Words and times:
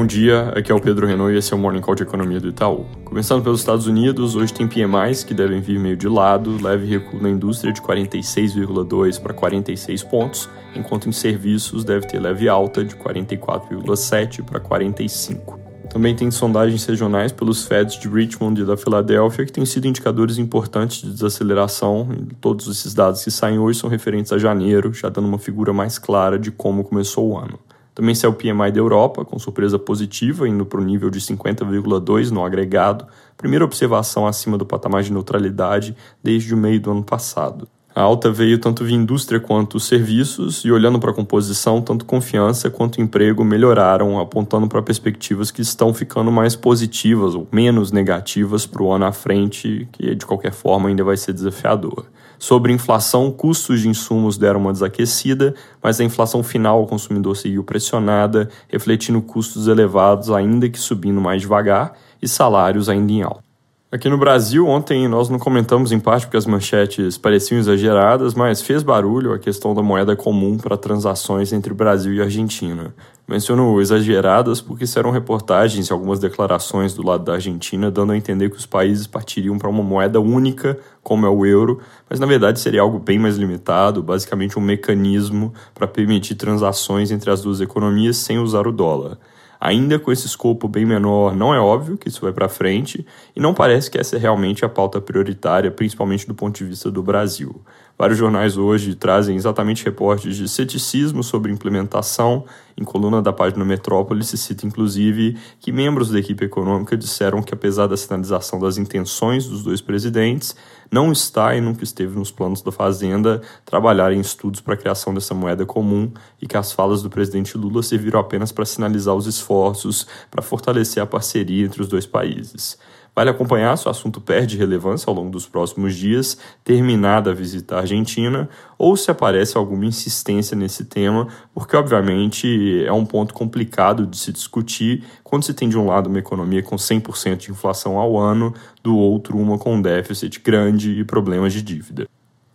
Bom 0.00 0.06
dia, 0.06 0.48
aqui 0.56 0.72
é 0.72 0.74
o 0.74 0.80
Pedro 0.80 1.06
Renault 1.06 1.34
e 1.34 1.36
esse 1.36 1.52
é 1.52 1.56
o 1.56 1.58
Morning 1.58 1.82
Call 1.82 1.94
de 1.94 2.04
Economia 2.04 2.40
do 2.40 2.48
Itaú. 2.48 2.86
Começando 3.04 3.42
pelos 3.42 3.60
Estados 3.60 3.86
Unidos, 3.86 4.34
hoje 4.34 4.50
tem 4.50 4.66
PMIs 4.66 5.24
que 5.24 5.34
devem 5.34 5.60
vir 5.60 5.78
meio 5.78 5.94
de 5.94 6.08
lado, 6.08 6.56
leve 6.58 6.86
recuo 6.86 7.20
na 7.20 7.28
indústria 7.28 7.70
de 7.70 7.82
46,2 7.82 9.20
para 9.20 9.34
46 9.34 10.02
pontos, 10.04 10.48
enquanto 10.74 11.06
em 11.06 11.12
serviços 11.12 11.84
deve 11.84 12.06
ter 12.06 12.18
leve 12.18 12.48
alta 12.48 12.82
de 12.82 12.96
44,7 12.96 14.42
para 14.42 14.58
45. 14.58 15.60
Também 15.90 16.16
tem 16.16 16.30
sondagens 16.30 16.82
regionais 16.86 17.30
pelos 17.30 17.66
Feds 17.66 17.98
de 17.98 18.08
Richmond 18.08 18.58
e 18.58 18.64
da 18.64 18.78
Filadélfia, 18.78 19.44
que 19.44 19.52
têm 19.52 19.66
sido 19.66 19.86
indicadores 19.86 20.38
importantes 20.38 21.02
de 21.02 21.10
desaceleração. 21.10 22.08
Todos 22.40 22.68
esses 22.68 22.94
dados 22.94 23.22
que 23.22 23.30
saem 23.30 23.58
hoje 23.58 23.78
são 23.78 23.90
referentes 23.90 24.32
a 24.32 24.38
janeiro, 24.38 24.94
já 24.94 25.10
dando 25.10 25.28
uma 25.28 25.38
figura 25.38 25.74
mais 25.74 25.98
clara 25.98 26.38
de 26.38 26.50
como 26.50 26.84
começou 26.84 27.32
o 27.32 27.38
ano. 27.38 27.58
Também 28.00 28.14
saiu 28.14 28.30
o 28.30 28.34
PMI 28.34 28.72
da 28.72 28.78
Europa, 28.78 29.26
com 29.26 29.38
surpresa 29.38 29.78
positiva, 29.78 30.48
indo 30.48 30.64
para 30.64 30.80
o 30.80 30.82
nível 30.82 31.10
de 31.10 31.20
50,2 31.20 32.30
no 32.30 32.42
agregado, 32.42 33.06
primeira 33.36 33.62
observação 33.62 34.26
acima 34.26 34.56
do 34.56 34.64
patamar 34.64 35.02
de 35.02 35.12
neutralidade 35.12 35.94
desde 36.24 36.54
o 36.54 36.56
meio 36.56 36.80
do 36.80 36.92
ano 36.92 37.02
passado. 37.02 37.68
A 37.94 38.00
alta 38.00 38.32
veio 38.32 38.58
tanto 38.58 38.86
via 38.86 38.96
indústria 38.96 39.38
quanto 39.38 39.78
serviços, 39.78 40.64
e 40.64 40.72
olhando 40.72 40.98
para 40.98 41.10
a 41.10 41.14
composição, 41.14 41.82
tanto 41.82 42.06
confiança 42.06 42.70
quanto 42.70 43.02
emprego 43.02 43.44
melhoraram, 43.44 44.18
apontando 44.18 44.66
para 44.66 44.80
perspectivas 44.80 45.50
que 45.50 45.60
estão 45.60 45.92
ficando 45.92 46.32
mais 46.32 46.56
positivas 46.56 47.34
ou 47.34 47.46
menos 47.52 47.92
negativas 47.92 48.64
para 48.64 48.82
o 48.82 48.90
ano 48.90 49.04
à 49.04 49.12
frente, 49.12 49.86
que 49.92 50.14
de 50.14 50.24
qualquer 50.24 50.52
forma 50.52 50.88
ainda 50.88 51.04
vai 51.04 51.18
ser 51.18 51.34
desafiador. 51.34 52.06
Sobre 52.40 52.72
inflação, 52.72 53.30
custos 53.30 53.82
de 53.82 53.88
insumos 53.90 54.38
deram 54.38 54.60
uma 54.60 54.72
desaquecida, 54.72 55.54
mas 55.82 56.00
a 56.00 56.04
inflação 56.04 56.42
final 56.42 56.78
ao 56.78 56.86
consumidor 56.86 57.36
seguiu 57.36 57.62
pressionada, 57.62 58.48
refletindo 58.66 59.20
custos 59.20 59.68
elevados, 59.68 60.30
ainda 60.30 60.66
que 60.66 60.78
subindo 60.78 61.20
mais 61.20 61.42
devagar, 61.42 61.92
e 62.20 62.26
salários 62.26 62.88
ainda 62.88 63.12
em 63.12 63.22
alta. 63.22 63.49
Aqui 63.92 64.08
no 64.08 64.16
Brasil, 64.16 64.68
ontem 64.68 65.08
nós 65.08 65.28
não 65.28 65.36
comentamos 65.36 65.90
em 65.90 65.98
parte 65.98 66.24
porque 66.24 66.36
as 66.36 66.46
manchetes 66.46 67.18
pareciam 67.18 67.58
exageradas, 67.58 68.34
mas 68.34 68.62
fez 68.62 68.84
barulho 68.84 69.32
a 69.32 69.38
questão 69.38 69.74
da 69.74 69.82
moeda 69.82 70.14
comum 70.14 70.56
para 70.56 70.76
transações 70.76 71.52
entre 71.52 71.74
Brasil 71.74 72.14
e 72.14 72.22
Argentina. 72.22 72.94
Menciono 73.26 73.80
exageradas 73.80 74.60
porque 74.60 74.86
serão 74.86 75.10
reportagens 75.10 75.88
e 75.88 75.92
algumas 75.92 76.20
declarações 76.20 76.94
do 76.94 77.04
lado 77.04 77.24
da 77.24 77.32
Argentina 77.32 77.90
dando 77.90 78.12
a 78.12 78.16
entender 78.16 78.48
que 78.50 78.58
os 78.58 78.66
países 78.66 79.08
partiriam 79.08 79.58
para 79.58 79.68
uma 79.68 79.82
moeda 79.82 80.20
única, 80.20 80.78
como 81.02 81.26
é 81.26 81.28
o 81.28 81.44
euro, 81.44 81.80
mas 82.08 82.20
na 82.20 82.26
verdade 82.26 82.60
seria 82.60 82.82
algo 82.82 83.00
bem 83.00 83.18
mais 83.18 83.36
limitado, 83.36 84.04
basicamente 84.04 84.56
um 84.56 84.62
mecanismo 84.62 85.52
para 85.74 85.88
permitir 85.88 86.36
transações 86.36 87.10
entre 87.10 87.28
as 87.28 87.42
duas 87.42 87.60
economias 87.60 88.18
sem 88.18 88.38
usar 88.38 88.68
o 88.68 88.72
dólar. 88.72 89.18
Ainda 89.60 89.98
com 89.98 90.10
esse 90.10 90.26
escopo 90.26 90.66
bem 90.66 90.86
menor, 90.86 91.36
não 91.36 91.54
é 91.54 91.60
óbvio 91.60 91.98
que 91.98 92.08
isso 92.08 92.22
vai 92.22 92.32
para 92.32 92.48
frente 92.48 93.06
e 93.36 93.40
não 93.40 93.52
parece 93.52 93.90
que 93.90 93.98
essa 93.98 94.16
é 94.16 94.18
realmente 94.18 94.64
a 94.64 94.68
pauta 94.70 95.02
prioritária, 95.02 95.70
principalmente 95.70 96.26
do 96.26 96.34
ponto 96.34 96.56
de 96.56 96.64
vista 96.64 96.90
do 96.90 97.02
Brasil. 97.02 97.60
Vários 98.00 98.18
jornais 98.18 98.56
hoje 98.56 98.94
trazem 98.94 99.36
exatamente 99.36 99.84
reportes 99.84 100.34
de 100.34 100.48
ceticismo 100.48 101.22
sobre 101.22 101.52
implementação. 101.52 102.46
Em 102.74 102.82
coluna 102.82 103.20
da 103.20 103.30
página 103.30 103.62
Metrópole 103.62 104.24
se 104.24 104.38
cita 104.38 104.66
inclusive 104.66 105.36
que 105.60 105.70
membros 105.70 106.08
da 106.08 106.18
equipe 106.18 106.42
econômica 106.42 106.96
disseram 106.96 107.42
que, 107.42 107.52
apesar 107.52 107.88
da 107.88 107.98
sinalização 107.98 108.58
das 108.58 108.78
intenções 108.78 109.46
dos 109.46 109.62
dois 109.62 109.82
presidentes, 109.82 110.56
não 110.90 111.12
está 111.12 111.54
e 111.54 111.60
nunca 111.60 111.84
esteve 111.84 112.18
nos 112.18 112.30
planos 112.30 112.62
da 112.62 112.72
Fazenda 112.72 113.42
trabalhar 113.66 114.14
em 114.14 114.20
estudos 114.20 114.62
para 114.62 114.72
a 114.72 114.78
criação 114.78 115.12
dessa 115.12 115.34
moeda 115.34 115.66
comum 115.66 116.10
e 116.40 116.46
que 116.46 116.56
as 116.56 116.72
falas 116.72 117.02
do 117.02 117.10
presidente 117.10 117.58
Lula 117.58 117.82
serviram 117.82 118.18
apenas 118.18 118.50
para 118.50 118.64
sinalizar 118.64 119.14
os 119.14 119.26
esforços 119.26 120.06
para 120.30 120.40
fortalecer 120.40 121.02
a 121.02 121.06
parceria 121.06 121.66
entre 121.66 121.82
os 121.82 121.88
dois 121.88 122.06
países. 122.06 122.78
Vale 123.20 123.28
acompanhar 123.28 123.76
se 123.76 123.86
o 123.86 123.90
assunto 123.90 124.18
perde 124.18 124.56
relevância 124.56 125.10
ao 125.10 125.14
longo 125.14 125.28
dos 125.28 125.46
próximos 125.46 125.94
dias, 125.94 126.38
terminada 126.64 127.32
a 127.32 127.34
visita 127.34 127.76
à 127.76 127.80
Argentina, 127.80 128.48
ou 128.78 128.96
se 128.96 129.10
aparece 129.10 129.58
alguma 129.58 129.84
insistência 129.84 130.56
nesse 130.56 130.86
tema, 130.86 131.28
porque 131.52 131.76
obviamente 131.76 132.82
é 132.82 132.90
um 132.90 133.04
ponto 133.04 133.34
complicado 133.34 134.06
de 134.06 134.16
se 134.16 134.32
discutir 134.32 135.04
quando 135.22 135.42
se 135.42 135.52
tem 135.52 135.68
de 135.68 135.76
um 135.76 135.84
lado 135.84 136.08
uma 136.08 136.18
economia 136.18 136.62
com 136.62 136.76
100% 136.76 137.36
de 137.36 137.50
inflação 137.50 137.98
ao 137.98 138.16
ano, 138.16 138.54
do 138.82 138.96
outro 138.96 139.36
uma 139.36 139.58
com 139.58 139.82
déficit 139.82 140.40
grande 140.40 140.98
e 140.98 141.04
problemas 141.04 141.52
de 141.52 141.60
dívida. 141.60 142.08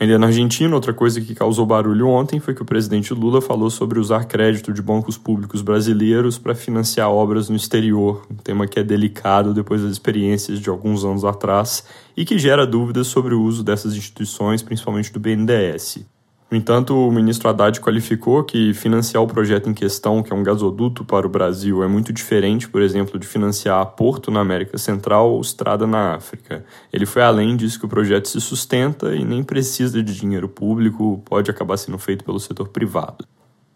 Ainda 0.00 0.16
na 0.16 0.28
Argentina, 0.28 0.72
outra 0.76 0.94
coisa 0.94 1.20
que 1.20 1.34
causou 1.34 1.66
barulho 1.66 2.06
ontem 2.06 2.38
foi 2.38 2.54
que 2.54 2.62
o 2.62 2.64
presidente 2.64 3.12
Lula 3.12 3.40
falou 3.40 3.68
sobre 3.68 3.98
usar 3.98 4.26
crédito 4.26 4.72
de 4.72 4.80
bancos 4.80 5.18
públicos 5.18 5.60
brasileiros 5.60 6.38
para 6.38 6.54
financiar 6.54 7.10
obras 7.10 7.48
no 7.48 7.56
exterior, 7.56 8.24
um 8.30 8.36
tema 8.36 8.68
que 8.68 8.78
é 8.78 8.84
delicado 8.84 9.52
depois 9.52 9.82
das 9.82 9.90
experiências 9.90 10.60
de 10.60 10.70
alguns 10.70 11.04
anos 11.04 11.24
atrás 11.24 11.84
e 12.16 12.24
que 12.24 12.38
gera 12.38 12.64
dúvidas 12.64 13.08
sobre 13.08 13.34
o 13.34 13.42
uso 13.42 13.64
dessas 13.64 13.96
instituições, 13.96 14.62
principalmente 14.62 15.12
do 15.12 15.18
BNDES. 15.18 16.06
No 16.50 16.56
entanto, 16.56 16.96
o 16.96 17.12
ministro 17.12 17.46
Haddad 17.50 17.78
qualificou 17.78 18.42
que 18.42 18.72
financiar 18.72 19.22
o 19.22 19.26
projeto 19.26 19.68
em 19.68 19.74
questão, 19.74 20.22
que 20.22 20.32
é 20.32 20.36
um 20.36 20.42
gasoduto 20.42 21.04
para 21.04 21.26
o 21.26 21.28
Brasil, 21.30 21.84
é 21.84 21.86
muito 21.86 22.10
diferente, 22.10 22.66
por 22.66 22.80
exemplo, 22.80 23.18
de 23.18 23.26
financiar 23.26 23.84
porto 23.88 24.30
na 24.30 24.40
América 24.40 24.78
Central 24.78 25.30
ou 25.30 25.42
estrada 25.42 25.86
na 25.86 26.14
África. 26.14 26.64
Ele 26.90 27.04
foi 27.04 27.20
além 27.20 27.54
disso 27.54 27.78
que 27.78 27.84
o 27.84 27.88
projeto 27.88 28.28
se 28.28 28.40
sustenta 28.40 29.14
e 29.14 29.26
nem 29.26 29.42
precisa 29.42 30.02
de 30.02 30.14
dinheiro 30.14 30.48
público, 30.48 31.22
pode 31.22 31.50
acabar 31.50 31.76
sendo 31.76 31.98
feito 31.98 32.24
pelo 32.24 32.40
setor 32.40 32.68
privado. 32.68 33.26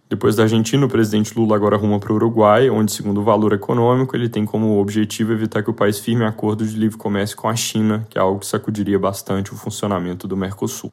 Depois 0.09 0.37
da 0.37 0.45
Argentina, 0.45 0.87
o 0.87 0.89
presidente 0.89 1.39
Lula 1.39 1.57
agora 1.57 1.77
arruma 1.77 2.01
para 2.01 2.13
o 2.13 2.17
Uruguai, 2.17 2.71
onde, 2.71 2.93
segundo 2.93 3.21
o 3.21 3.25
valor 3.25 3.53
econômico, 3.53 4.17
ele 4.17 4.31
tem 4.31 4.47
como 4.47 4.79
objetivo 4.79 5.33
evitar 5.33 5.63
que 5.63 5.71
o 5.71 5.75
país 5.75 5.99
firme 5.99 6.25
acordo 6.25 6.67
de 6.67 6.75
livre 6.75 6.97
comércio 6.97 7.37
com 7.37 7.49
a 7.49 7.57
China, 7.57 8.07
que 8.09 8.17
é 8.17 8.21
algo 8.21 8.41
que 8.41 8.47
sacudiria 8.47 8.99
bastante 8.99 9.53
o 9.53 9.57
funcionamento 9.57 10.27
do 10.27 10.39
Mercosul. 10.39 10.91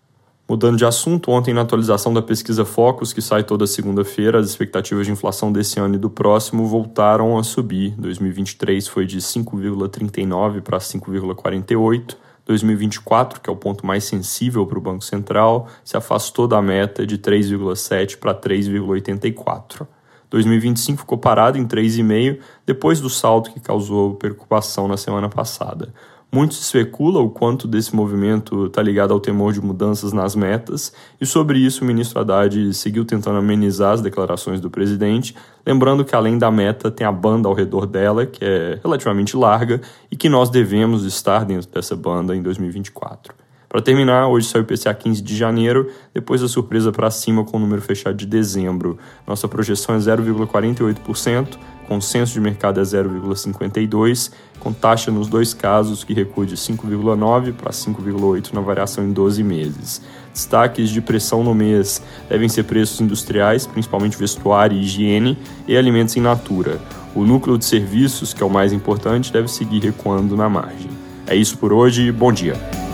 Mudando 0.50 0.78
de 0.78 0.84
assunto, 0.84 1.30
ontem 1.30 1.54
na 1.54 1.62
atualização 1.62 2.12
da 2.12 2.24
pesquisa 2.24 2.66
Focus, 2.66 3.14
que 3.14 3.22
sai 3.22 3.44
toda 3.44 3.68
segunda-feira, 3.68 4.40
as 4.40 4.48
expectativas 4.48 5.06
de 5.06 5.12
inflação 5.12 5.52
desse 5.52 5.80
ano 5.80 5.94
e 5.94 5.98
do 6.00 6.10
próximo 6.10 6.66
voltaram 6.66 7.38
a 7.38 7.44
subir. 7.44 7.94
2023 8.00 8.88
foi 8.88 9.06
de 9.06 9.20
5,39 9.20 10.62
para 10.62 10.80
5,48. 10.80 12.16
2024, 12.48 13.42
que 13.42 13.48
é 13.48 13.54
o 13.54 13.56
ponto 13.56 13.86
mais 13.86 14.06
sensível 14.06 14.66
para 14.66 14.80
o 14.80 14.82
Banco 14.82 15.04
Central, 15.04 15.68
se 15.84 15.96
afastou 15.96 16.48
da 16.48 16.60
meta 16.64 17.06
de 17.06 17.20
3,7 17.20 18.18
para 18.18 18.34
3,84. 18.34 19.86
2025 20.32 20.98
ficou 20.98 21.20
parado 21.20 21.60
em 21.60 21.68
3,5 21.68 22.40
depois 22.66 23.00
do 23.00 23.10
salto 23.10 23.52
que 23.52 23.60
causou 23.60 24.16
preocupação 24.16 24.88
na 24.88 24.98
semana 24.98 25.30
passada. 25.30 25.94
Muito 26.32 26.54
se 26.54 26.62
especula 26.62 27.20
o 27.20 27.30
quanto 27.30 27.68
desse 27.68 27.96
movimento 27.96 28.68
está 28.68 28.84
ligado 28.84 29.12
ao 29.12 29.20
temor 29.20 29.52
de 29.52 29.60
mudanças 29.60 30.14
nas 30.14 30.36
metas, 30.36 30.94
e 31.20 31.26
sobre 31.26 31.58
isso 31.58 31.84
o 31.84 31.88
ministro 31.88 32.20
Haddad 32.20 32.72
seguiu 32.76 33.04
tentando 33.04 33.40
amenizar 33.40 33.94
as 33.94 34.02
declarações 34.02 34.62
do 34.62 34.70
presidente, 34.70 35.36
lembrando 35.66 36.06
que 36.06 36.16
além 36.16 36.38
da 36.38 36.52
meta 36.52 36.92
tem 36.92 37.06
a 37.06 37.12
banda 37.12 37.48
ao 37.48 37.56
redor 37.56 37.88
dela, 37.88 38.28
que 38.28 38.46
é 38.46 38.80
relativamente 38.84 39.36
larga, 39.36 39.82
e 40.12 40.16
que 40.16 40.30
nós 40.30 40.52
devemos 40.52 41.04
estar 41.04 41.44
dentro 41.46 41.68
dessa 41.72 41.96
banda 41.96 42.36
em 42.36 42.44
2024. 42.44 43.34
Para 43.70 43.84
terminar, 43.84 44.28
hoje 44.28 44.48
saiu 44.48 44.64
o 44.64 44.66
IPCA 44.66 44.92
15 44.96 45.22
de 45.22 45.38
janeiro, 45.38 45.92
depois 46.12 46.42
da 46.42 46.48
surpresa 46.48 46.92
para 46.92 47.12
cima 47.12 47.44
com 47.44 47.58
o 47.58 47.60
número 47.60 47.80
fechado 47.84 48.16
de 48.16 48.26
dezembro. 48.26 48.98
Nossa 49.28 49.48
projeção 49.48 49.94
é 49.94 50.00
0,48%, 50.00 51.56
consenso 51.88 52.34
de 52.34 52.42
mercado 52.42 52.80
é 52.80 52.84
0,52%, 52.84 54.32
com 54.60 54.74
taxa 54.74 55.12
nos 55.12 55.28
dois 55.28 55.54
casos 55.54 56.04
que 56.04 56.16
recua 56.16 56.48
de 56.48 56.56
5,9% 56.56 57.54
para 57.54 57.72
5,8% 57.72 58.54
na 58.54 58.62
variação 58.62 59.04
em 59.04 59.14
12 59.14 59.44
meses. 59.44 60.02
Destaques 60.34 60.90
de 60.90 61.00
pressão 61.00 61.44
no 61.44 61.54
mês 61.54 62.02
devem 62.28 62.50
ser 62.50 62.64
preços 62.64 63.00
industriais, 63.00 63.68
principalmente 63.68 64.18
vestuário 64.18 64.76
e 64.76 64.82
higiene, 64.82 65.38
e 65.68 65.78
alimentos 65.78 66.18
em 66.18 66.22
natura. 66.22 66.80
O 67.14 67.24
núcleo 67.24 67.56
de 67.56 67.66
serviços, 67.66 68.34
que 68.34 68.42
é 68.42 68.46
o 68.46 68.50
mais 68.50 68.74
importante, 68.74 69.32
deve 69.32 69.48
seguir 69.48 69.84
recuando 69.84 70.36
na 70.36 70.50
margem. 70.50 70.90
É 71.28 71.36
isso 71.36 71.56
por 71.60 71.72
hoje, 71.72 72.12
bom 72.12 72.34
dia! 72.34 72.89